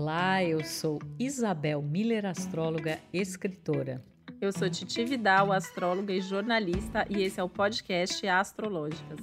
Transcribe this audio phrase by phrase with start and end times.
[0.00, 4.00] Olá, eu sou Isabel Miller, astróloga, escritora.
[4.40, 9.18] Eu sou Titi Vidal, astróloga e jornalista, e esse é o podcast Astrológicas.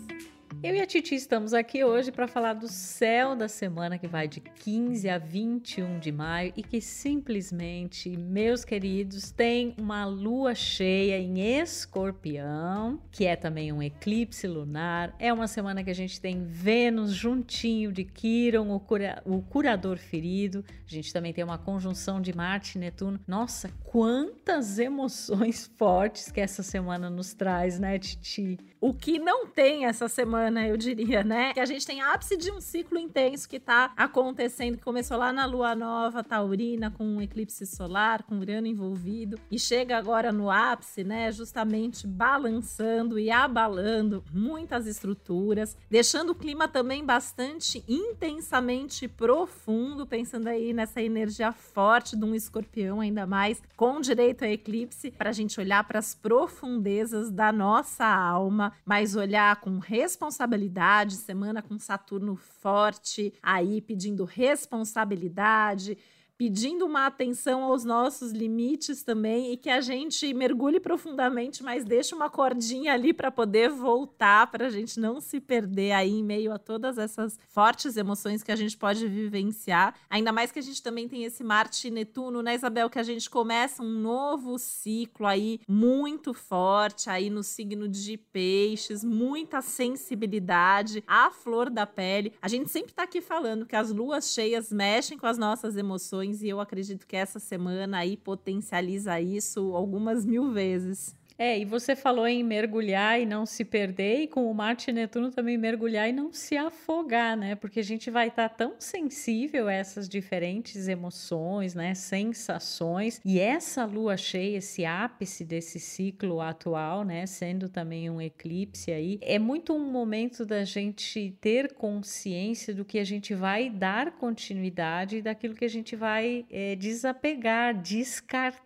[0.64, 4.28] Eu e a Titi estamos aqui hoje para falar do céu da semana que vai
[4.28, 11.20] de 15 a 21 de maio e que simplesmente, meus queridos, tem uma lua cheia
[11.20, 15.16] em Escorpião, que é também um eclipse lunar.
[15.20, 19.98] É uma semana que a gente tem Vênus juntinho de Quiron, o, cura o curador
[19.98, 20.66] ferido.
[20.68, 23.20] A gente também tem uma conjunção de Marte e Netuno.
[23.28, 28.58] Nossa, quantas emoções fortes que essa semana nos traz, né, Titi?
[28.86, 31.56] O que não tem essa semana, eu diria, né?
[31.56, 35.34] Que a gente tem ápice de um ciclo intenso que tá acontecendo, que começou lá
[35.34, 40.52] na lua nova taurina, com um eclipse solar, com Urano envolvido, e chega agora no
[40.52, 41.32] ápice, né?
[41.32, 50.74] Justamente balançando e abalando muitas estruturas, deixando o clima também bastante intensamente profundo, pensando aí
[50.74, 55.60] nessa energia forte de um escorpião, ainda mais com direito a eclipse, para a gente
[55.60, 63.34] olhar para as profundezas da nossa alma mas olhar com responsabilidade, semana com Saturno forte,
[63.42, 65.98] aí pedindo responsabilidade,
[66.38, 72.14] pedindo uma atenção aos nossos limites também e que a gente mergulhe profundamente, mas deixe
[72.14, 76.52] uma cordinha ali para poder voltar, para a gente não se perder aí em meio
[76.52, 79.96] a todas essas fortes emoções que a gente pode vivenciar.
[80.10, 83.04] Ainda mais que a gente também tem esse Marte e Netuno, né, Isabel, que a
[83.04, 91.04] gente começa um novo ciclo aí muito forte aí no signo de Peixes, muita sensibilidade,
[91.08, 92.34] a flor da pele.
[92.42, 96.25] A gente sempre está aqui falando que as luas cheias mexem com as nossas emoções
[96.32, 101.16] e eu acredito que essa semana aí potencializa isso algumas mil vezes.
[101.38, 104.94] É, e você falou em mergulhar e não se perder, e com o Marte e
[104.94, 107.56] Netuno também mergulhar e não se afogar, né?
[107.56, 111.94] Porque a gente vai estar tá tão sensível a essas diferentes emoções, né?
[111.94, 113.20] Sensações.
[113.26, 117.26] E essa lua cheia, esse ápice desse ciclo atual, né?
[117.26, 122.98] Sendo também um eclipse aí, é muito um momento da gente ter consciência do que
[122.98, 128.65] a gente vai dar continuidade e daquilo que a gente vai é, desapegar, descartar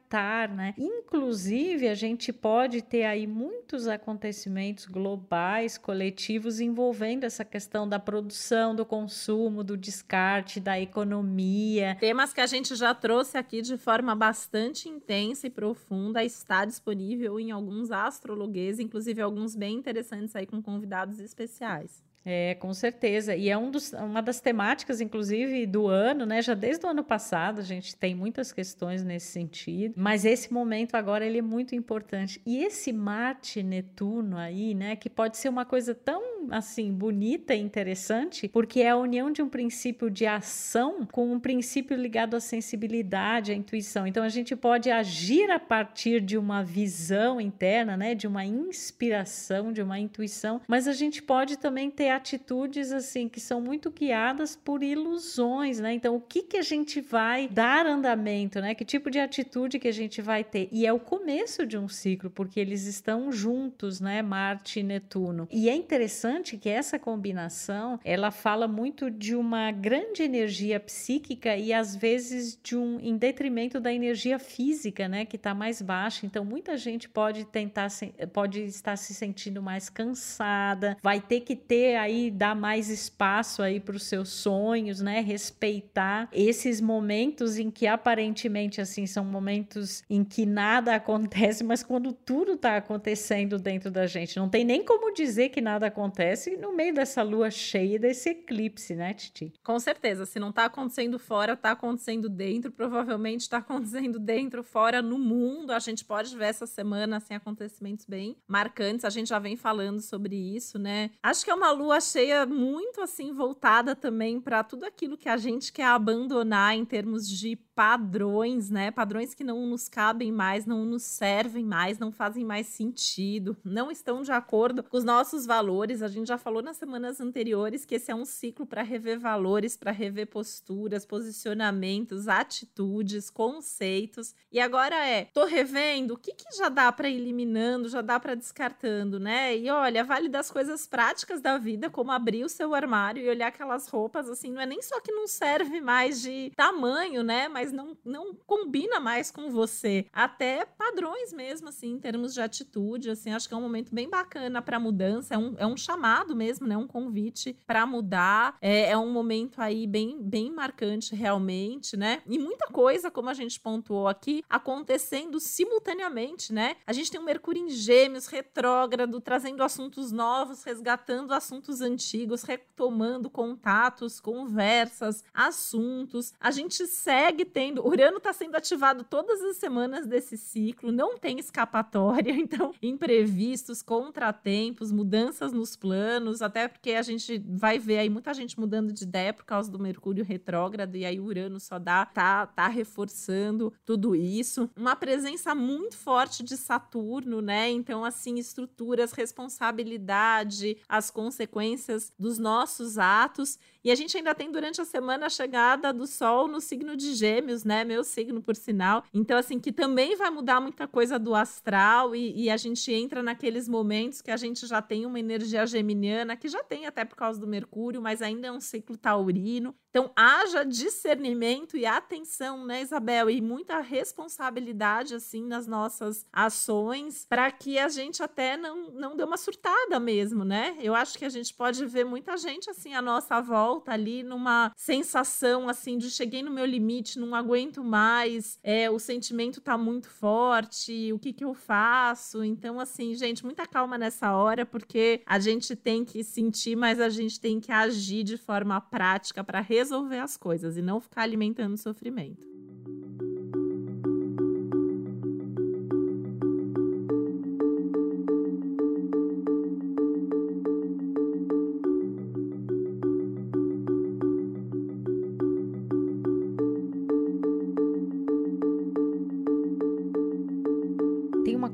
[0.49, 0.73] né?
[0.77, 8.75] Inclusive, a gente pode ter aí muitos acontecimentos globais, coletivos, envolvendo essa questão da produção,
[8.75, 11.95] do consumo, do descarte, da economia.
[11.99, 17.39] Temas que a gente já trouxe aqui de forma bastante intensa e profunda, está disponível
[17.39, 22.08] em alguns astrologuês, inclusive alguns bem interessantes aí com convidados especiais.
[22.25, 23.35] É, com certeza.
[23.35, 26.41] E é um dos, uma das temáticas, inclusive, do ano, né?
[26.41, 30.95] Já desde o ano passado a gente tem muitas questões nesse sentido, mas esse momento
[30.95, 32.41] agora ele é muito importante.
[32.45, 34.95] E esse Marte Netuno aí, né?
[34.95, 39.41] Que pode ser uma coisa tão assim bonita e interessante, porque é a união de
[39.41, 44.07] um princípio de ação com um princípio ligado à sensibilidade, à intuição.
[44.07, 48.15] Então a gente pode agir a partir de uma visão interna, né?
[48.15, 53.39] De uma inspiração, de uma intuição, mas a gente pode também ter atitudes assim que
[53.39, 55.93] são muito guiadas por ilusões, né?
[55.93, 58.73] Então, o que que a gente vai dar andamento, né?
[58.75, 60.67] Que tipo de atitude que a gente vai ter?
[60.71, 64.21] E é o começo de um ciclo, porque eles estão juntos, né?
[64.21, 65.47] Marte e Netuno.
[65.51, 71.73] E é interessante que essa combinação, ela fala muito de uma grande energia psíquica e
[71.73, 76.25] às vezes de um em detrimento da energia física, né, que está mais baixa.
[76.25, 77.89] Então, muita gente pode tentar
[78.33, 83.79] pode estar se sentindo mais cansada, vai ter que ter aí dar mais espaço aí
[83.79, 85.21] para os seus sonhos, né?
[85.21, 92.13] Respeitar esses momentos em que aparentemente assim são momentos em que nada acontece, mas quando
[92.13, 96.18] tudo está acontecendo dentro da gente, não tem nem como dizer que nada acontece
[96.59, 99.53] no meio dessa lua cheia, desse eclipse, né, Titi?
[99.63, 105.01] Com certeza, se não está acontecendo fora, está acontecendo dentro, provavelmente está acontecendo dentro, fora,
[105.01, 105.71] no mundo.
[105.71, 109.05] A gente pode ver essa semana assim acontecimentos bem marcantes.
[109.05, 111.11] A gente já vem falando sobre isso, né?
[111.23, 115.37] Acho que é uma lua cheia muito assim voltada também para tudo aquilo que a
[115.37, 118.91] gente quer abandonar em termos de padrões, né?
[118.91, 123.89] Padrões que não nos cabem mais, não nos servem mais, não fazem mais sentido, não
[123.89, 126.01] estão de acordo com os nossos valores.
[126.01, 129.77] A gente já falou nas semanas anteriores que esse é um ciclo para rever valores,
[129.77, 134.35] para rever posturas, posicionamentos, atitudes, conceitos.
[134.51, 138.35] E agora é, tô revendo, o que, que já dá para eliminando, já dá para
[138.35, 139.55] descartando, né?
[139.55, 143.47] E olha, vale das coisas práticas da vida como abrir o seu armário e olhar
[143.47, 147.47] aquelas roupas, assim, não é nem só que não serve mais de tamanho, né?
[147.47, 150.05] Mas não, não combina mais com você.
[150.13, 154.09] Até padrões mesmo, assim, em termos de atitude, assim, acho que é um momento bem
[154.09, 156.77] bacana para mudança, é um, é um chamado mesmo, né?
[156.77, 158.57] Um convite para mudar.
[158.61, 162.21] É, é um momento aí bem, bem marcante realmente, né?
[162.27, 166.75] E muita coisa, como a gente pontuou aqui, acontecendo simultaneamente, né?
[166.85, 173.29] A gente tem um Mercúrio em Gêmeos retrógrado, trazendo assuntos novos, resgatando assuntos antigos, retomando
[173.29, 176.33] contatos, conversas, assuntos.
[176.39, 177.45] A gente segue.
[177.83, 184.91] Urano está sendo ativado todas as semanas desse ciclo, não tem escapatória, então, imprevistos, contratempos,
[184.91, 189.33] mudanças nos planos, até porque a gente vai ver aí muita gente mudando de ideia
[189.33, 194.69] por causa do Mercúrio retrógrado, e aí Urano só dá, tá, tá reforçando tudo isso.
[194.75, 197.69] Uma presença muito forte de Saturno, né?
[197.69, 203.57] Então, assim, estruturas, responsabilidade, as consequências dos nossos atos.
[203.83, 207.13] E a gente ainda tem durante a semana a chegada do Sol no signo de
[207.13, 207.83] Gêmeos, né?
[207.83, 209.03] Meu signo, por sinal.
[209.13, 213.21] Então, assim, que também vai mudar muita coisa do astral e, e, a gente entra
[213.21, 217.15] naqueles momentos que a gente já tem uma energia geminiana, que já tem até por
[217.15, 219.75] causa do Mercúrio, mas ainda é um ciclo taurino.
[219.89, 223.29] Então, haja discernimento e atenção, né, Isabel?
[223.29, 229.23] E muita responsabilidade, assim, nas nossas ações, para que a gente até não, não dê
[229.23, 230.77] uma surtada mesmo, né?
[230.79, 234.71] Eu acho que a gente pode ver muita gente, assim, à nossa volta ali, numa
[234.75, 240.07] sensação, assim, de cheguei no meu limite, não aguento mais, é, o sentimento tá muito
[240.07, 242.43] forte, o que que eu faço?
[242.43, 247.09] Então, assim, gente, muita calma nessa hora, porque a gente tem que sentir, mas a
[247.09, 251.77] gente tem que agir de forma prática para resolver as coisas e não ficar alimentando
[251.77, 252.48] sofrimento.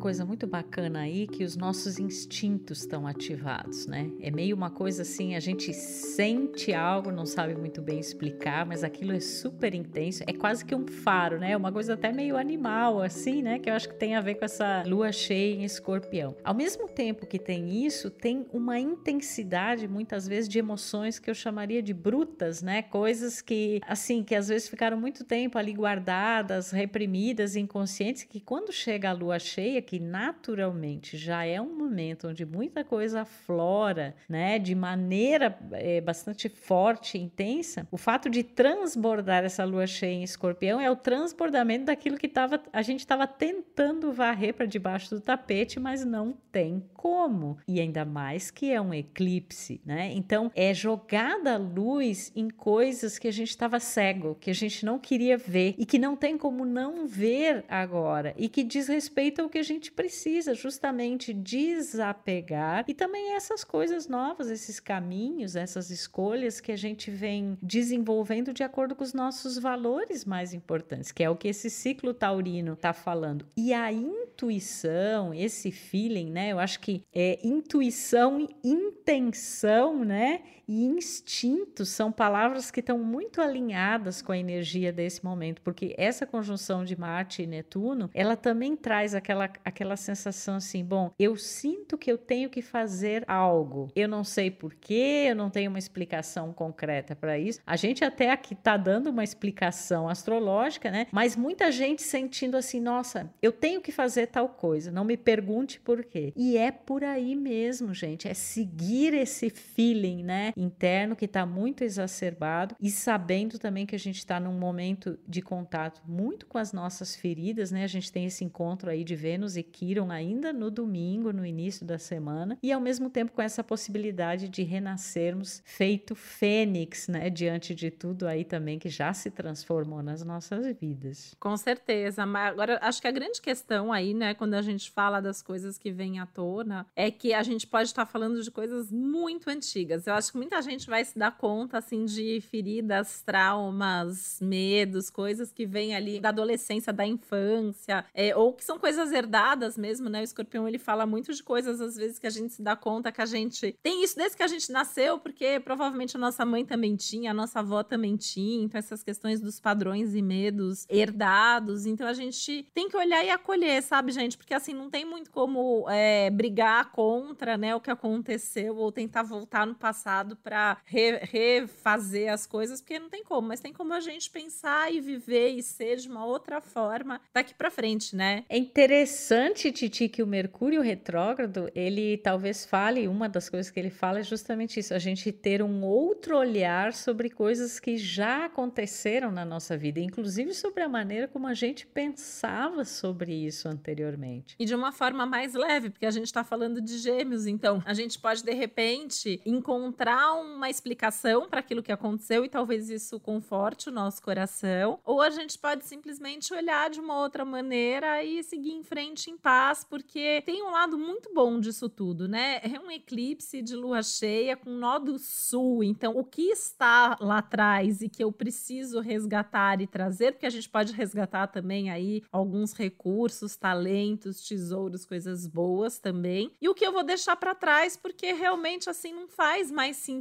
[0.05, 4.11] Coisa muito bacana aí que os nossos instintos estão ativados, né?
[4.21, 8.83] É meio uma coisa assim, a gente sente algo, não sabe muito bem explicar, mas
[8.83, 11.57] aquilo é super intenso, é quase que um faro, né?
[11.57, 13.57] Uma coisa até meio animal assim, né?
[13.57, 16.35] Que eu acho que tem a ver com essa lua cheia em escorpião.
[16.43, 21.33] Ao mesmo tempo que tem isso, tem uma intensidade muitas vezes de emoções que eu
[21.33, 22.83] chamaria de brutas, né?
[22.83, 28.71] Coisas que assim, que às vezes ficaram muito tempo ali guardadas, reprimidas, inconscientes, que quando
[28.71, 34.15] chega a lua cheia, que que naturalmente já é um momento onde muita coisa aflora,
[34.27, 40.23] né, de maneira é, bastante forte intensa, o fato de transbordar essa lua cheia em
[40.23, 45.21] escorpião é o transbordamento daquilo que tava, a gente estava tentando varrer para debaixo do
[45.21, 47.57] tapete, mas não tem como.
[47.67, 50.11] E ainda mais que é um eclipse, né?
[50.13, 54.97] Então é jogada luz em coisas que a gente estava cego, que a gente não
[54.97, 59.49] queria ver e que não tem como não ver agora e que diz respeito ao
[59.49, 61.33] que a gente precisa justamente
[61.75, 68.53] desapegar e também essas coisas novas, esses caminhos, essas escolhas que a gente vem desenvolvendo
[68.53, 72.73] de acordo com os nossos valores mais importantes, que é o que esse ciclo taurino
[72.73, 73.45] está falando.
[73.55, 76.51] E a intuição, esse feeling, né?
[76.51, 80.41] Eu acho que é intuição, intenção, né?
[80.67, 86.25] E instinto são palavras que estão muito alinhadas com a energia desse momento, porque essa
[86.25, 91.97] conjunção de Marte e Netuno, ela também traz aquela, aquela sensação assim, bom, eu sinto
[91.97, 93.89] que eu tenho que fazer algo.
[93.95, 97.59] Eu não sei porquê, eu não tenho uma explicação concreta para isso.
[97.65, 101.07] A gente até aqui está dando uma explicação astrológica, né?
[101.11, 105.79] Mas muita gente sentindo assim, nossa, eu tenho que fazer tal coisa, não me pergunte
[105.79, 106.33] por quê.
[106.35, 110.53] E é por aí mesmo, gente, é seguir esse feeling, né?
[110.55, 115.41] Interno que está muito exacerbado e sabendo também que a gente está num momento de
[115.41, 117.83] contato muito com as nossas feridas, né?
[117.83, 121.85] A gente tem esse encontro aí de Vênus e Quiron ainda no domingo, no início
[121.85, 127.29] da semana, e ao mesmo tempo com essa possibilidade de renascermos feito fênix, né?
[127.29, 131.35] Diante de tudo aí também que já se transformou nas nossas vidas.
[131.39, 135.19] Com certeza, mas agora acho que a grande questão aí, né, quando a gente fala
[135.19, 138.91] das coisas que vêm à tona, é que a gente pode estar falando de coisas
[138.91, 140.07] muito antigas.
[140.07, 145.51] Eu acho que muita gente vai se dar conta, assim, de feridas, traumas, medos, coisas
[145.51, 150.21] que vêm ali da adolescência, da infância, é, ou que são coisas herdadas mesmo, né?
[150.21, 153.11] O escorpião, ele fala muito de coisas, às vezes, que a gente se dá conta
[153.11, 156.63] que a gente tem isso desde que a gente nasceu, porque provavelmente a nossa mãe
[156.63, 161.87] também tinha, a nossa avó também tinha, então essas questões dos padrões e medos herdados,
[161.87, 164.37] então a gente tem que olhar e acolher, sabe, gente?
[164.37, 169.23] Porque, assim, não tem muito como é, brigar contra, né, o que aconteceu ou tentar
[169.23, 173.93] voltar no passado para re, refazer as coisas, porque não tem como, mas tem como
[173.93, 178.43] a gente pensar e viver e ser de uma outra forma daqui para frente, né?
[178.49, 183.89] É interessante, Titi, que o Mercúrio retrógrado, ele talvez fale, uma das coisas que ele
[183.89, 189.31] fala é justamente isso, a gente ter um outro olhar sobre coisas que já aconteceram
[189.31, 194.55] na nossa vida, inclusive sobre a maneira como a gente pensava sobre isso anteriormente.
[194.59, 197.93] E de uma forma mais leve, porque a gente está falando de gêmeos, então a
[197.93, 203.89] gente pode de repente encontrar uma explicação para aquilo que aconteceu e talvez isso conforte
[203.89, 208.71] o nosso coração, ou a gente pode simplesmente olhar de uma outra maneira e seguir
[208.71, 212.59] em frente em paz, porque tem um lado muito bom disso tudo, né?
[212.63, 217.37] É um eclipse de lua cheia com nó do sul, então o que está lá
[217.37, 222.23] atrás e que eu preciso resgatar e trazer, porque a gente pode resgatar também aí
[222.31, 226.51] alguns recursos, talentos, tesouros, coisas boas também.
[226.61, 230.14] E o que eu vou deixar para trás, porque realmente assim não faz mais sentido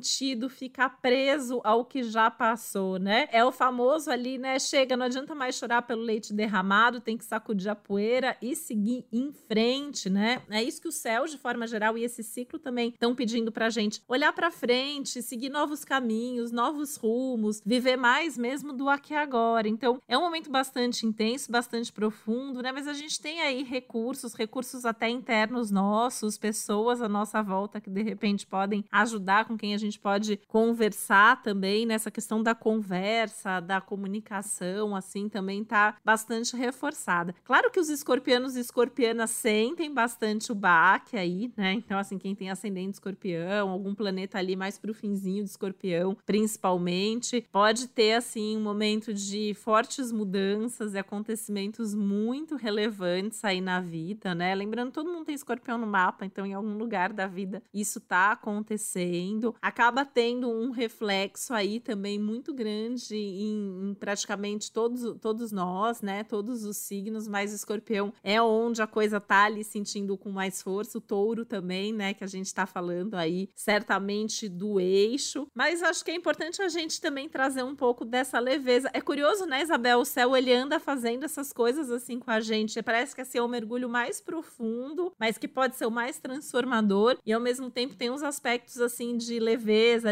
[0.48, 3.28] ficar preso ao que já passou, né?
[3.30, 4.58] É o famoso ali, né?
[4.58, 9.04] Chega, não adianta mais chorar pelo leite derramado, tem que sacudir a poeira e seguir
[9.12, 10.42] em frente, né?
[10.50, 13.70] É isso que o céu, de forma geral, e esse ciclo também estão pedindo pra
[13.70, 19.16] gente olhar para frente, seguir novos caminhos, novos rumos, viver mais mesmo do aqui e
[19.16, 19.68] agora.
[19.68, 22.72] Então, é um momento bastante intenso, bastante profundo, né?
[22.72, 27.90] Mas a gente tem aí recursos, recursos até internos nossos, pessoas à nossa volta que
[27.90, 33.60] de repente podem ajudar, com quem a gente pode conversar também nessa questão da conversa,
[33.60, 37.34] da comunicação, assim, também tá bastante reforçada.
[37.44, 41.72] Claro que os escorpianos e escorpianas sentem bastante o baque aí, né?
[41.74, 47.46] Então, assim, quem tem ascendente escorpião, algum planeta ali mais pro finzinho de escorpião, principalmente,
[47.52, 54.34] pode ter, assim, um momento de fortes mudanças e acontecimentos muito relevantes aí na vida,
[54.34, 54.54] né?
[54.54, 58.32] Lembrando, todo mundo tem escorpião no mapa, então em algum lugar da vida isso tá
[58.32, 59.54] acontecendo.
[59.74, 66.22] Acaba tendo um reflexo aí também muito grande em, em praticamente todos, todos nós, né?
[66.22, 70.98] Todos os signos, mas escorpião é onde a coisa tá ali sentindo com mais força.
[70.98, 72.14] O touro também, né?
[72.14, 75.48] Que a gente tá falando aí, certamente do eixo.
[75.52, 78.88] Mas acho que é importante a gente também trazer um pouco dessa leveza.
[78.92, 79.98] É curioso, né, Isabel?
[79.98, 82.80] O céu ele anda fazendo essas coisas assim com a gente.
[82.80, 87.18] Parece que assim, é um mergulho mais profundo, mas que pode ser o mais transformador.
[87.26, 89.53] E ao mesmo tempo tem uns aspectos assim de leveza,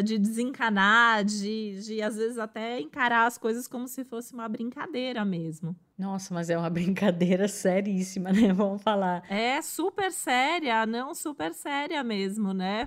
[0.02, 5.24] de desencanar, de, de às vezes até encarar as coisas como se fosse uma brincadeira
[5.24, 5.76] mesmo.
[5.98, 8.52] Nossa, mas é uma brincadeira seríssima, né?
[8.52, 9.22] Vamos falar.
[9.30, 12.86] É super séria, não super séria mesmo, né?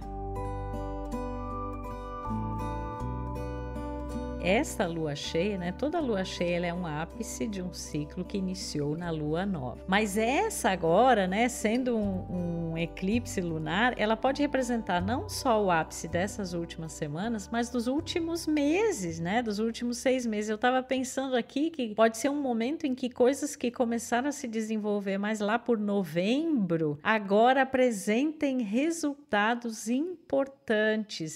[4.45, 5.71] Essa lua cheia, né?
[5.71, 9.83] Toda lua cheia ela é um ápice de um ciclo que iniciou na lua nova.
[9.87, 15.71] Mas essa agora, né, sendo um, um eclipse lunar, ela pode representar não só o
[15.71, 19.41] ápice dessas últimas semanas, mas dos últimos meses, né?
[19.41, 20.49] Dos últimos seis meses.
[20.49, 24.31] Eu estava pensando aqui que pode ser um momento em que coisas que começaram a
[24.31, 30.64] se desenvolver mais lá por novembro, agora apresentem resultados importantes,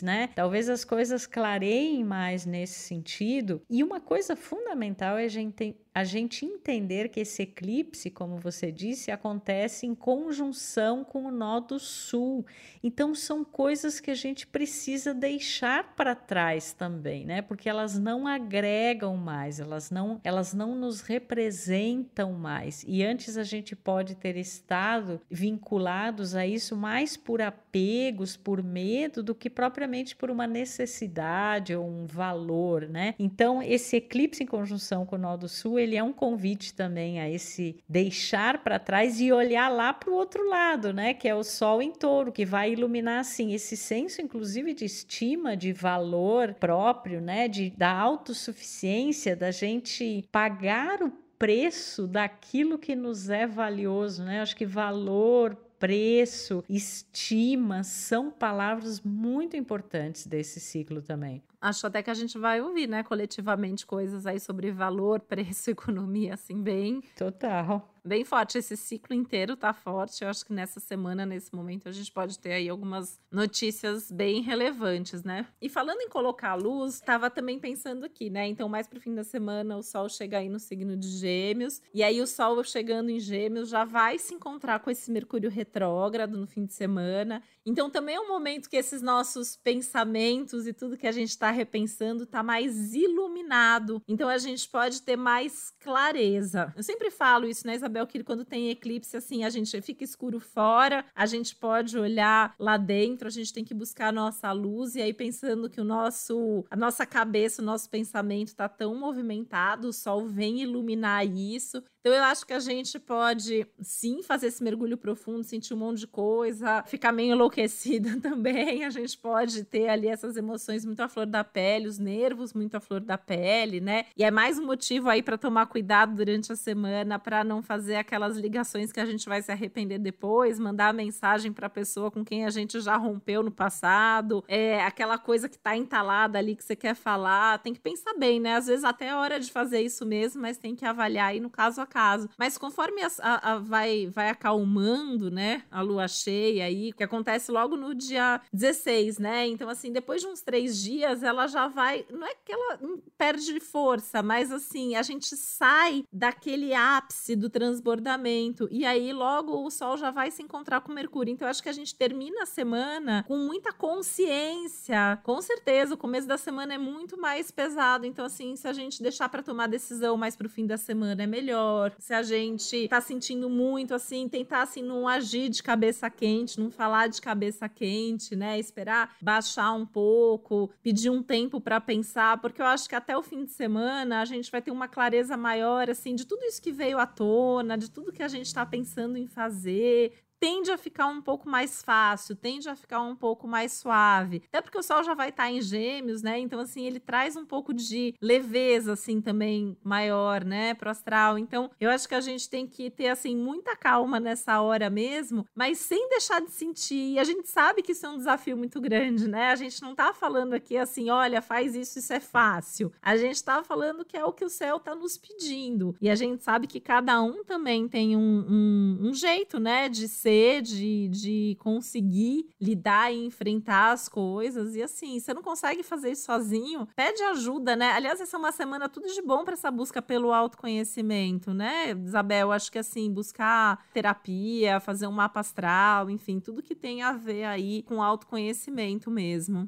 [0.01, 0.29] né?
[0.35, 3.61] Talvez as coisas clareiem mais nesse sentido.
[3.69, 8.71] E uma coisa fundamental é a gente a gente entender que esse eclipse, como você
[8.71, 12.45] disse, acontece em conjunção com o nó do sul.
[12.81, 17.41] Então são coisas que a gente precisa deixar para trás também, né?
[17.41, 22.85] Porque elas não agregam mais, elas não, elas não nos representam mais.
[22.87, 29.21] E antes a gente pode ter estado vinculados a isso mais por apegos, por medo
[29.21, 33.15] do que propriamente por uma necessidade ou um valor, né?
[33.19, 37.19] Então esse eclipse em conjunção com o nó do sul, ele é um convite também
[37.19, 41.13] a esse deixar para trás e olhar lá para o outro lado, né?
[41.13, 45.57] Que é o sol em touro, que vai iluminar assim esse senso, inclusive, de estima,
[45.57, 47.47] de valor próprio, né?
[47.47, 54.41] De da autossuficiência, da gente pagar o preço daquilo que nos é valioso, né?
[54.41, 61.41] Acho que valor, preço, estima são palavras muito importantes desse ciclo também.
[61.61, 66.33] Acho até que a gente vai ouvir, né, coletivamente, coisas aí sobre valor, preço, economia,
[66.33, 67.01] assim, bem.
[67.17, 68.57] Total bem forte.
[68.57, 70.23] Esse ciclo inteiro tá forte.
[70.23, 74.41] Eu acho que nessa semana, nesse momento, a gente pode ter aí algumas notícias bem
[74.41, 75.45] relevantes, né?
[75.61, 78.47] E falando em colocar a luz, tava também pensando aqui, né?
[78.47, 81.81] Então, mais pro fim da semana, o Sol chega aí no signo de Gêmeos.
[81.93, 86.37] E aí, o Sol chegando em Gêmeos já vai se encontrar com esse Mercúrio retrógrado
[86.37, 87.43] no fim de semana.
[87.63, 91.48] Então, também é um momento que esses nossos pensamentos e tudo que a gente tá
[91.49, 94.01] está repensando está mais iluminado.
[94.07, 96.73] Então a gente pode ter mais clareza.
[96.75, 100.39] Eu sempre falo isso, né, Isabel, que quando tem eclipse, assim, a gente fica escuro
[100.39, 104.95] fora, a gente pode olhar lá dentro, a gente tem que buscar a nossa luz,
[104.95, 109.89] e aí pensando que o nosso, a nossa cabeça, o nosso pensamento está tão movimentado,
[109.89, 111.83] o sol vem iluminar isso.
[111.99, 115.99] Então eu acho que a gente pode sim fazer esse mergulho profundo, sentir um monte
[115.99, 118.85] de coisa, ficar meio enlouquecida também.
[118.85, 122.75] A gente pode ter ali essas emoções muito à flor da pele, os nervos muito
[122.75, 124.05] à flor da pele, né?
[124.15, 127.95] E é mais um motivo aí para tomar cuidado durante a semana para não fazer
[127.95, 132.23] aquelas ligações que a gente vai se arrepender depois, mandar mensagem para a pessoa com
[132.23, 136.63] quem a gente já rompeu no passado, é aquela coisa que tá entalada ali que
[136.63, 138.55] você quer falar, tem que pensar bem, né?
[138.55, 141.49] Às vezes até é hora de fazer isso mesmo, mas tem que avaliar aí no
[141.49, 142.29] caso a caso.
[142.37, 147.51] Mas conforme a, a, a vai, vai acalmando, né, a lua cheia aí, que acontece
[147.51, 149.47] logo no dia 16, né?
[149.47, 152.05] Então, assim, depois de uns três dias, ela já vai.
[152.09, 152.79] Não é que ela
[153.17, 158.67] perde força, mas assim, a gente sai daquele ápice do transbordamento.
[158.71, 161.31] E aí, logo o Sol já vai se encontrar com Mercúrio.
[161.31, 165.19] Então, acho que a gente termina a semana com muita consciência.
[165.23, 168.05] Com certeza, o começo da semana é muito mais pesado.
[168.05, 171.27] Então, assim, se a gente deixar para tomar decisão mais pro fim da semana, é
[171.27, 171.93] melhor melhor.
[171.99, 176.69] Se a gente tá sentindo muito assim, tentar assim não agir de cabeça quente, não
[176.69, 178.59] falar de cabeça quente, né?
[178.59, 183.23] Esperar baixar um pouco, pedir um tempo para pensar, porque eu acho que até o
[183.23, 186.71] fim de semana a gente vai ter uma clareza maior assim de tudo isso que
[186.71, 191.07] veio à tona, de tudo que a gente está pensando em fazer, tende a ficar
[191.07, 194.41] um pouco mais fácil, tende a ficar um pouco mais suave.
[194.47, 196.39] Até porque o Sol já vai estar tá em Gêmeos, né?
[196.39, 201.37] Então, assim, ele traz um pouco de leveza, assim, também maior, né, pro astral.
[201.37, 205.45] Então, eu acho que a gente tem que ter, assim, muita calma nessa hora mesmo,
[205.53, 207.13] mas sem deixar de sentir.
[207.13, 209.51] E a gente sabe que isso é um desafio muito grande, né?
[209.51, 212.91] A gente não tá falando aqui assim, olha, faz isso, isso é fácil.
[213.01, 215.95] A gente tá falando que é o que o céu tá nos pedindo.
[216.01, 220.07] E a gente sabe que cada um também tem um, um, um jeito, né, de
[220.07, 220.28] ser
[220.61, 224.75] de, de conseguir lidar e enfrentar as coisas.
[224.75, 227.91] E assim, você não consegue fazer isso sozinho, pede ajuda, né?
[227.91, 232.51] Aliás, essa é uma semana tudo de bom para essa busca pelo autoconhecimento, né, Isabel?
[232.51, 237.45] Acho que assim, buscar terapia, fazer um mapa astral, enfim, tudo que tem a ver
[237.45, 239.67] aí com autoconhecimento mesmo.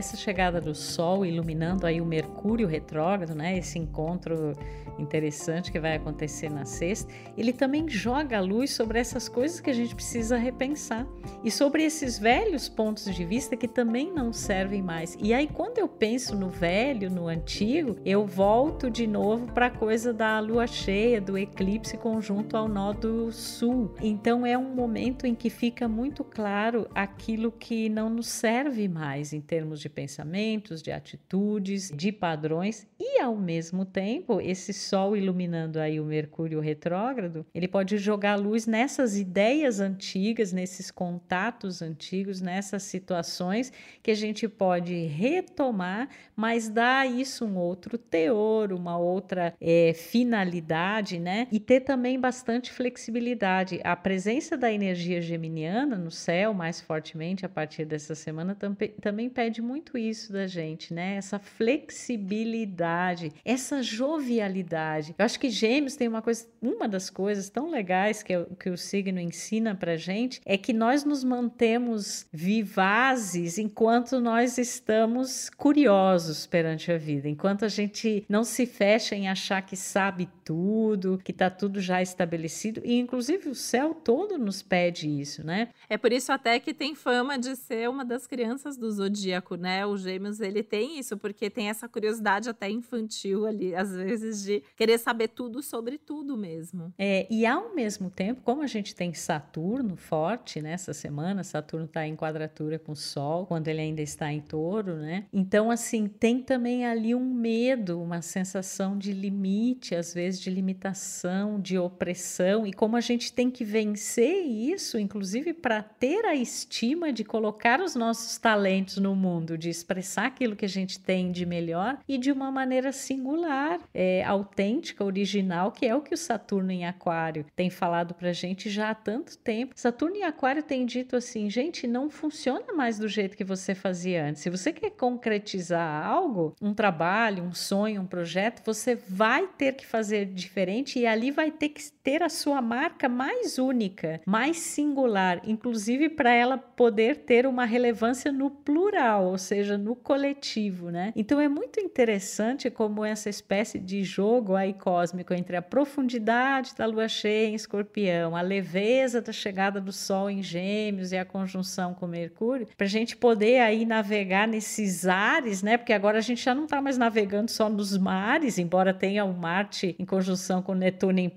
[0.00, 3.56] Essa chegada do Sol iluminando aí o Mercúrio retrógrado, né?
[3.56, 4.56] Esse encontro
[4.98, 9.70] interessante que vai acontecer na sexta, ele também joga a luz sobre essas coisas que
[9.70, 11.06] a gente precisa repensar
[11.44, 15.16] e sobre esses velhos pontos de vista que também não servem mais.
[15.20, 19.70] E aí, quando eu penso no velho, no antigo, eu volto de novo para a
[19.70, 23.94] coisa da lua cheia, do eclipse conjunto ao nó do sul.
[24.00, 29.32] Então, é um momento em que fica muito claro aquilo que não nos serve mais
[29.32, 35.78] em termos de pensamentos, de atitudes, de padrões e, ao mesmo tempo, esse Sol iluminando
[35.78, 42.82] aí o Mercúrio retrógrado, ele pode jogar luz nessas ideias antigas, nesses contatos antigos, nessas
[42.84, 43.72] situações
[44.02, 51.18] que a gente pode retomar, mas dar isso um outro teor, uma outra é, finalidade,
[51.18, 51.48] né?
[51.50, 53.80] E ter também bastante flexibilidade.
[53.82, 58.56] A presença da energia geminiana no céu mais fortemente a partir dessa semana
[59.00, 61.16] também pede muito isso da gente, né?
[61.16, 65.14] Essa flexibilidade, essa jovialidade.
[65.18, 68.76] Eu acho que Gêmeos tem uma coisa, uma das coisas tão legais que, que o
[68.76, 76.90] signo ensina pra gente é que nós nos mantemos vivazes enquanto nós estamos curiosos perante
[76.90, 81.48] a vida, enquanto a gente não se fecha em achar que sabe tudo, que tá
[81.48, 85.68] tudo já estabelecido, e inclusive o céu todo nos pede isso, né?
[85.88, 89.69] É por isso até que tem fama de ser uma das crianças do zodíaco, né?
[89.86, 94.62] O Gêmeos, ele tem isso, porque tem essa curiosidade até infantil ali, às vezes, de
[94.76, 96.92] querer saber tudo sobre tudo mesmo.
[96.98, 102.06] É, e ao mesmo tempo, como a gente tem Saturno forte nessa semana, Saturno está
[102.06, 105.26] em quadratura com o Sol, quando ele ainda está em touro, né?
[105.32, 111.60] Então, assim, tem também ali um medo, uma sensação de limite, às vezes de limitação,
[111.60, 117.12] de opressão, e como a gente tem que vencer isso, inclusive para ter a estima
[117.12, 121.46] de colocar os nossos talentos no mundo, de expressar aquilo que a gente tem de
[121.46, 126.72] melhor e de uma maneira singular, é, autêntica, original, que é o que o Saturno
[126.72, 129.74] em Aquário tem falado para gente já há tanto tempo.
[129.76, 134.24] Saturno em Aquário tem dito assim, gente, não funciona mais do jeito que você fazia
[134.24, 134.42] antes.
[134.42, 139.86] Se você quer concretizar algo, um trabalho, um sonho, um projeto, você vai ter que
[139.86, 145.40] fazer diferente e ali vai ter que ter a sua marca mais única, mais singular,
[145.44, 151.12] inclusive para ela poder ter uma relevância no plural, ou seja, no coletivo, né?
[151.14, 156.86] Então é muito interessante como essa espécie de jogo aí cósmico entre a profundidade da
[156.86, 161.92] lua cheia em Escorpião, a leveza da chegada do Sol em Gêmeos e a conjunção
[161.92, 165.76] com Mercúrio, para a gente poder aí navegar nesses ares, né?
[165.76, 169.34] Porque agora a gente já não está mais navegando só nos mares, embora tenha o
[169.34, 171.28] Marte em conjunção com Netuno em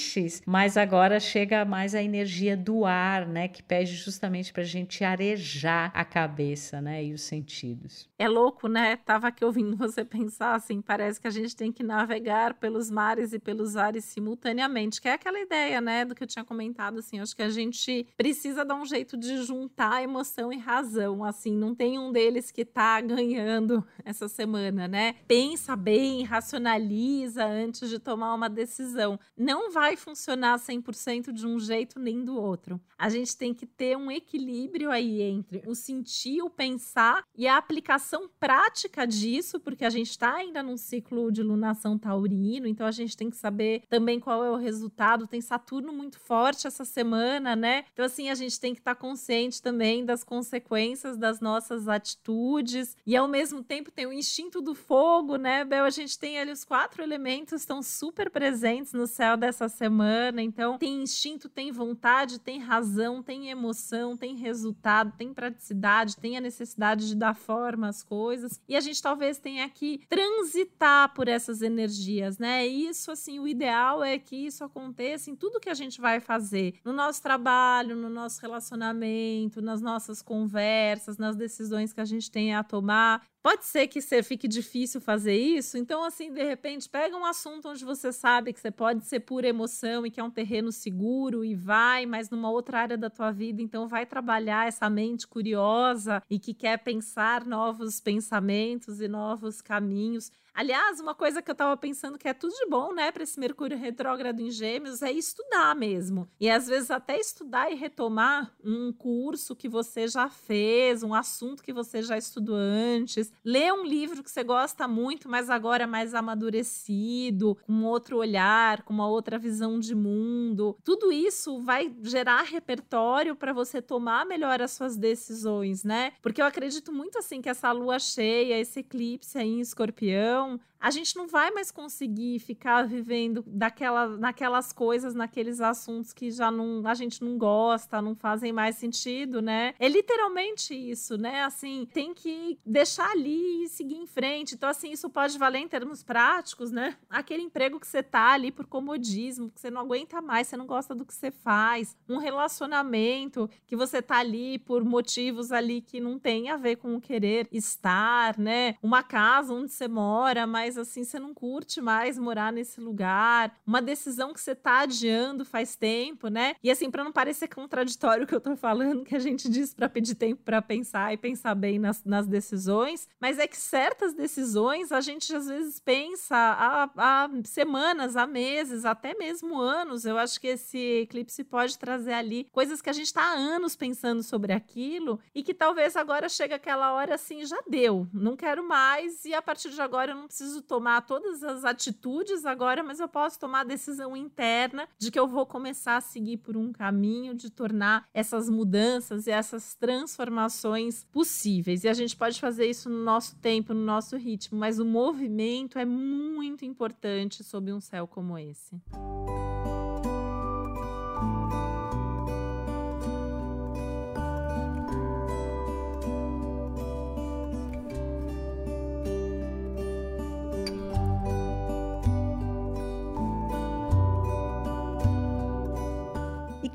[0.00, 3.48] Peixes, mas agora chega mais a energia do ar, né?
[3.48, 7.04] Que pede justamente para a gente arejar a cabeça, né?
[7.04, 8.08] E os sentidos.
[8.18, 8.96] É louco, né?
[8.96, 13.34] Tava aqui ouvindo você pensar assim, parece que a gente tem que navegar pelos mares
[13.34, 17.20] e pelos ares simultaneamente, que é aquela ideia, né, do que eu tinha comentado assim,
[17.20, 21.74] acho que a gente precisa dar um jeito de juntar emoção e razão, assim, não
[21.74, 25.16] tem um deles que tá ganhando essa semana, né?
[25.26, 29.18] Pensa bem, racionaliza antes de tomar uma decisão.
[29.36, 32.80] Não vai funcionar 100% de um jeito nem do outro.
[32.98, 37.56] A gente tem que ter um equilíbrio aí entre o sentir, o pensar e a
[37.56, 42.90] aplicação prática disso, porque a gente está ainda num ciclo de lunação taurino, então a
[42.90, 45.26] gente tem que saber também qual é o resultado.
[45.26, 47.84] Tem Saturno muito forte essa semana, né?
[47.92, 52.96] Então, assim, a gente tem que estar tá consciente também das consequências das nossas atitudes
[53.06, 55.84] e ao mesmo tempo tem o instinto do fogo, né, Bel?
[55.84, 60.76] A gente tem ali os quatro elementos estão super presentes no céu dessa semana, então
[60.76, 67.08] tem instinto, tem vontade, tem razão, tem emoção, tem resultado, tem praticidade, tem a necessidade
[67.08, 72.38] de dar forma às coisas e a gente talvez tenha que transitar por essas energias,
[72.38, 72.66] né?
[72.66, 76.74] Isso, assim, o ideal é que isso aconteça em tudo que a gente vai fazer,
[76.84, 82.54] no nosso trabalho, no nosso relacionamento, nas nossas conversas, nas decisões que a gente tem
[82.54, 83.22] a tomar.
[83.42, 87.70] Pode ser que você fique difícil fazer isso, então assim, de repente, pega um assunto
[87.70, 91.42] onde você sabe que você pode ser pura emoção e que é um terreno seguro
[91.42, 96.22] e vai, mas numa outra área da tua vida, então vai trabalhar essa mente curiosa
[96.28, 100.30] e que quer pensar novos pensamentos e novos caminhos.
[100.54, 103.38] Aliás, uma coisa que eu tava pensando que é tudo de bom, né, para esse
[103.38, 106.28] Mercúrio retrógrado em Gêmeos é estudar mesmo.
[106.40, 111.62] E às vezes até estudar e retomar um curso que você já fez, um assunto
[111.62, 115.86] que você já estudou antes, ler um livro que você gosta muito, mas agora é
[115.86, 120.76] mais amadurecido, com outro olhar, com uma outra visão de mundo.
[120.84, 126.12] Tudo isso vai gerar repertório para você tomar melhor as suas decisões, né?
[126.20, 130.58] Porque eu acredito muito assim que essa lua cheia, esse eclipse aí em Escorpião então,
[130.80, 136.50] a gente não vai mais conseguir ficar vivendo daquela, naquelas coisas, naqueles assuntos que já
[136.50, 139.74] não, a gente não gosta, não fazem mais sentido, né?
[139.78, 141.42] É literalmente isso, né?
[141.42, 144.54] Assim, tem que deixar ali e seguir em frente.
[144.54, 146.96] Então, assim, isso pode valer em termos práticos, né?
[147.10, 150.66] Aquele emprego que você tá ali por comodismo, que você não aguenta mais, você não
[150.66, 156.00] gosta do que você faz, um relacionamento que você tá ali por motivos ali que
[156.00, 158.76] não tem a ver com o querer estar, né?
[158.82, 163.58] Uma casa onde você mora, mas mas assim, você não curte mais morar nesse lugar,
[163.66, 166.54] uma decisão que você tá adiando faz tempo, né?
[166.62, 169.74] E assim, para não parecer contraditório o que eu tô falando, que a gente diz
[169.74, 174.14] para pedir tempo para pensar e pensar bem nas, nas decisões, mas é que certas
[174.14, 180.04] decisões a gente às vezes pensa há, há semanas, há meses, até mesmo anos.
[180.04, 183.74] Eu acho que esse eclipse pode trazer ali coisas que a gente tá há anos
[183.74, 188.62] pensando sobre aquilo e que talvez agora chega aquela hora assim, já deu, não quero
[188.62, 193.00] mais e a partir de agora eu não preciso tomar todas as atitudes agora, mas
[193.00, 196.72] eu posso tomar a decisão interna de que eu vou começar a seguir por um
[196.72, 201.84] caminho de tornar essas mudanças e essas transformações possíveis.
[201.84, 205.78] E a gente pode fazer isso no nosso tempo, no nosso ritmo, mas o movimento
[205.78, 208.80] é muito importante sob um céu como esse.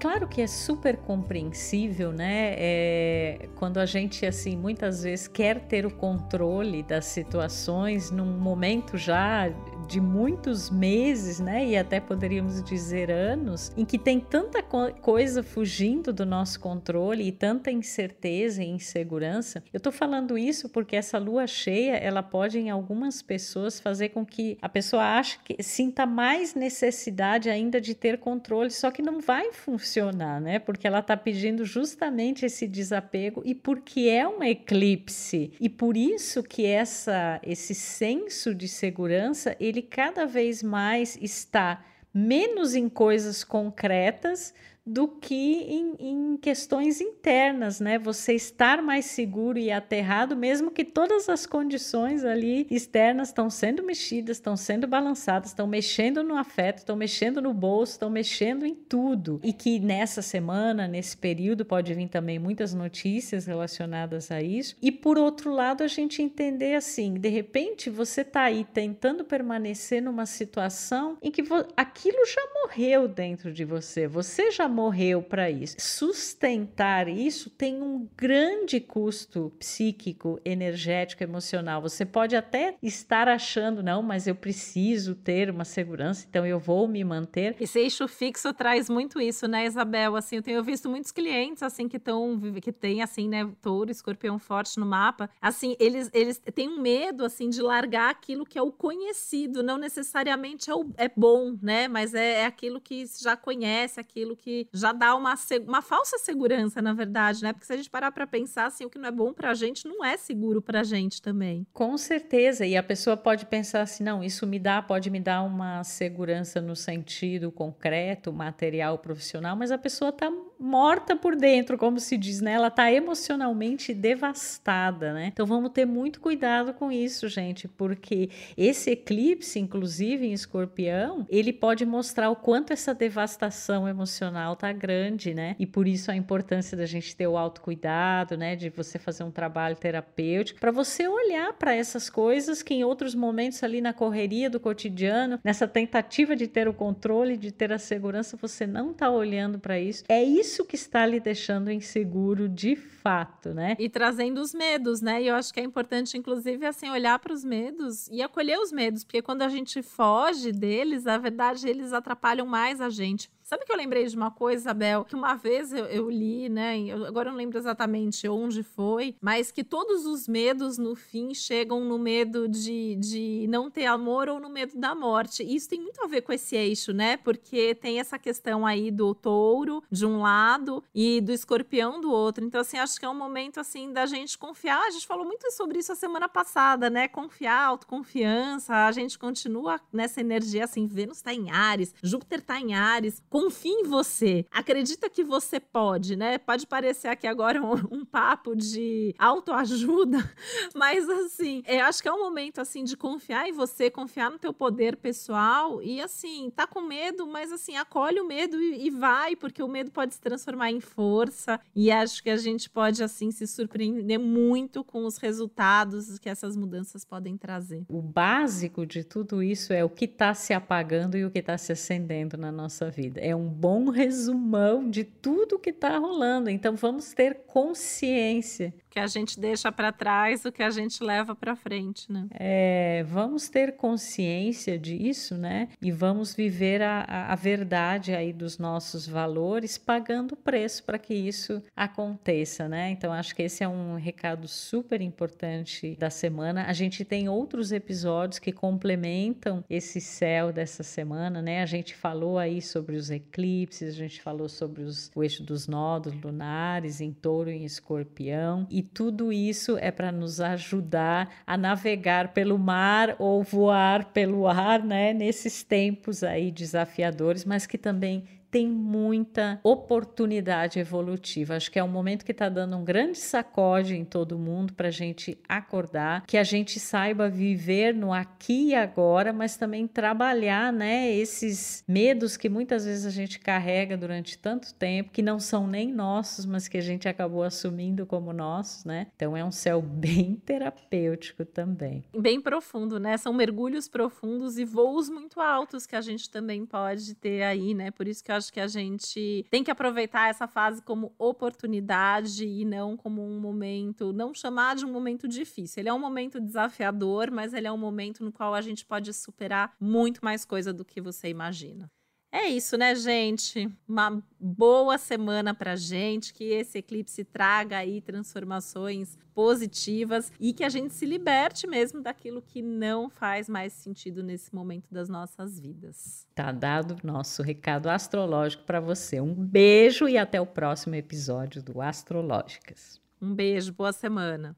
[0.06, 2.54] Claro que é super compreensível, né?
[2.58, 9.00] É, quando a gente, assim, muitas vezes quer ter o controle das situações num momento
[9.00, 9.50] já
[9.86, 11.66] de muitos meses, né?
[11.66, 17.28] E até poderíamos dizer anos, em que tem tanta co coisa fugindo do nosso controle
[17.28, 19.64] e tanta incerteza e insegurança.
[19.74, 24.26] Eu tô falando isso porque essa lua cheia, ela pode em algumas pessoas fazer com
[24.26, 29.20] que a pessoa ache que sinta mais necessidade ainda de ter controle, só que não
[29.20, 30.60] vai funcionar, né?
[30.60, 35.52] Porque ela tá pedindo justamente esse desapego e porque é um eclipse.
[35.60, 41.84] E por isso que essa esse senso de segurança, ele cada vez mais está
[42.14, 44.54] menos em coisas concretas
[44.86, 47.98] do que em, em, questões internas, né?
[47.98, 53.82] Você estar mais seguro e aterrado, mesmo que todas as condições ali externas estão sendo
[53.82, 58.76] mexidas, estão sendo balançadas, estão mexendo no afeto, estão mexendo no bolso, estão mexendo em
[58.76, 59.40] tudo.
[59.44, 64.76] E que nessa semana, nesse período, pode vir também muitas notícias relacionadas a isso.
[64.82, 70.02] E por outro lado, a gente entender assim, de repente você está aí tentando permanecer
[70.02, 71.44] numa situação em que
[71.76, 75.76] aquilo já morreu dentro de você, você já morreu para isso.
[75.80, 81.82] Sustentar isso tem um grande custo psíquico, energético, emocional.
[81.82, 86.88] Você pode até estar achando, não, mas eu preciso ter uma segurança, então eu vou
[86.88, 87.56] me manter.
[87.60, 90.16] Esse eixo fixo traz muito isso, né, Isabel?
[90.16, 94.38] Assim, eu tenho visto muitos clientes assim que estão que tem assim, né, touro, escorpião
[94.38, 95.30] forte no mapa.
[95.42, 99.78] Assim, eles eles têm um medo assim de largar aquilo que é o conhecido, não
[99.78, 101.88] necessariamente é, o, é bom, né?
[101.88, 105.36] Mas é, é aquilo que já conhece, aquilo que já dá uma,
[105.68, 107.54] uma falsa segurança, na verdade, né?
[107.54, 109.54] Porque se a gente parar para pensar, assim, o que não é bom para a
[109.54, 111.66] gente não é seguro para a gente também.
[111.74, 112.66] Com certeza.
[112.66, 116.62] E a pessoa pode pensar assim, não, isso me dá, pode me dar uma segurança
[116.62, 122.42] no sentido concreto, material, profissional, mas a pessoa está morta por dentro, como se diz,
[122.42, 122.54] né?
[122.54, 125.28] Ela está emocionalmente devastada, né?
[125.28, 131.52] Então vamos ter muito cuidado com isso, gente, porque esse eclipse, inclusive em escorpião, ele
[131.52, 135.56] pode mostrar o quanto essa devastação emocional tá grande, né?
[135.60, 138.56] E por isso a importância da gente ter o autocuidado, né?
[138.56, 143.14] De você fazer um trabalho terapêutico, para você olhar para essas coisas que em outros
[143.14, 147.78] momentos ali na correria do cotidiano, nessa tentativa de ter o controle, de ter a
[147.80, 150.04] segurança, você não tá olhando para isso.
[150.08, 153.76] É isso que está lhe deixando inseguro de fato, né?
[153.78, 155.22] E trazendo os medos, né?
[155.22, 158.72] E eu acho que é importante, inclusive, assim, olhar para os medos e acolher os
[158.72, 163.30] medos, porque quando a gente foge deles, na verdade, eles atrapalham mais a gente.
[163.46, 165.06] Sabe que eu lembrei de uma coisa, Isabel?
[165.06, 166.80] Que uma vez eu, eu li, né?
[166.80, 171.32] Eu, agora eu não lembro exatamente onde foi, mas que todos os medos, no fim,
[171.32, 175.44] chegam no medo de, de não ter amor ou no medo da morte.
[175.44, 177.18] E isso tem muito a ver com esse eixo, né?
[177.18, 182.44] Porque tem essa questão aí do touro de um lado e do escorpião do outro.
[182.44, 184.82] Então, assim, acho que é um momento, assim, da gente confiar.
[184.88, 187.08] A gente falou muito sobre isso a semana passada, né?
[187.08, 188.74] Confiar, autoconfiança.
[188.74, 193.70] A gente continua nessa energia, assim, Vênus tá em Ares, Júpiter tá em Ares confie
[193.70, 194.46] em você.
[194.50, 196.38] Acredita que você pode, né?
[196.38, 200.20] Pode parecer aqui agora um, um papo de autoajuda,
[200.74, 204.40] mas assim, eu acho que é um momento assim de confiar em você, confiar no
[204.40, 208.90] teu poder pessoal e assim, tá com medo, mas assim, acolhe o medo e, e
[208.90, 213.04] vai, porque o medo pode se transformar em força e acho que a gente pode
[213.04, 217.84] assim se surpreender muito com os resultados que essas mudanças podem trazer.
[217.90, 221.58] O básico de tudo isso é o que está se apagando e o que está
[221.58, 226.48] se acendendo na nossa vida é um bom resumão de tudo que está rolando.
[226.48, 231.36] Então vamos ter consciência que a gente deixa para trás, o que a gente leva
[231.36, 232.28] para frente, né?
[232.32, 235.68] É, vamos ter consciência disso, né?
[235.82, 241.14] E vamos viver a, a, verdade aí dos nossos valores, pagando o preço para que
[241.14, 242.90] isso aconteça, né?
[242.90, 246.64] Então acho que esse é um recado super importante da semana.
[246.64, 251.62] A gente tem outros episódios que complementam esse céu dessa semana, né?
[251.62, 255.68] A gente falou aí sobre os eclipses, a gente falou sobre os, o eixo dos
[255.68, 261.58] nodos lunares em touro e em escorpião e tudo isso é para nos ajudar a
[261.58, 268.26] navegar pelo mar ou voar pelo ar, né, nesses tempos aí desafiadores, mas que também
[268.56, 271.58] tem muita oportunidade evolutiva.
[271.58, 274.88] Acho que é um momento que está dando um grande sacode em todo mundo para
[274.88, 280.72] a gente acordar, que a gente saiba viver no aqui e agora, mas também trabalhar,
[280.72, 285.68] né, esses medos que muitas vezes a gente carrega durante tanto tempo, que não são
[285.68, 289.08] nem nossos, mas que a gente acabou assumindo como nossos, né?
[289.18, 292.06] Então é um céu bem terapêutico também.
[292.18, 293.18] Bem profundo, né?
[293.18, 297.92] São mergulhos profundos e voos muito altos que a gente também pode ter aí, né?
[297.92, 302.46] Por isso que eu acho que a gente tem que aproveitar essa fase como oportunidade
[302.46, 305.82] e não como um momento, não chamar de um momento difícil.
[305.82, 309.14] Ele é um momento desafiador, mas ele é um momento no qual a gente pode
[309.14, 311.90] superar muito mais coisa do que você imagina.
[312.36, 313.72] É isso, né, gente?
[313.88, 320.68] Uma boa semana pra gente, que esse eclipse traga aí transformações positivas e que a
[320.68, 326.28] gente se liberte mesmo daquilo que não faz mais sentido nesse momento das nossas vidas.
[326.36, 329.22] Tá dado nosso recado astrológico para você.
[329.22, 333.02] Um beijo e até o próximo episódio do Astrológicas.
[333.22, 334.58] Um beijo, boa semana.